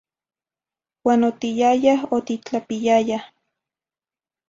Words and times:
Uan 1.09 1.21
otiyayah 1.27 2.01
otitlapiyayah. 2.17 3.25